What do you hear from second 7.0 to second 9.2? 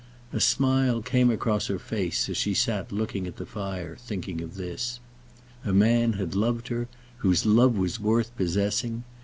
whose love was worth possessing.